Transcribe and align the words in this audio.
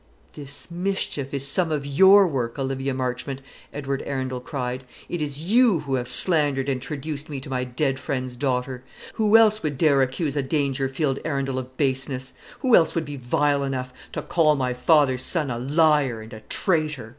"This 0.33 0.71
mischief 0.71 1.31
is 1.31 1.47
some 1.47 1.71
of 1.71 1.85
your 1.85 2.27
work, 2.27 2.57
Olivia 2.57 2.91
Marchmont!" 2.91 3.39
Edward 3.71 4.01
Arundel 4.07 4.39
cried. 4.39 4.83
"It 5.07 5.21
is 5.21 5.41
you 5.43 5.81
who 5.81 5.93
have 5.93 6.07
slandered 6.07 6.67
and 6.67 6.81
traduced 6.81 7.29
me 7.29 7.39
to 7.39 7.51
my 7.51 7.63
dead 7.65 7.99
friend's 7.99 8.35
daughter! 8.35 8.83
Who 9.13 9.37
else 9.37 9.61
would 9.61 9.77
dare 9.77 10.01
accuse 10.01 10.35
a 10.35 10.41
Dangerfield 10.41 11.19
Arundel 11.23 11.59
of 11.59 11.77
baseness? 11.77 12.33
who 12.61 12.75
else 12.75 12.95
would 12.95 13.05
be 13.05 13.15
vile 13.15 13.63
enough 13.63 13.93
to 14.13 14.23
call 14.23 14.55
my 14.55 14.73
father's 14.73 15.21
son 15.21 15.51
a 15.51 15.59
liar 15.59 16.19
and 16.19 16.33
a 16.33 16.39
traitor? 16.49 17.09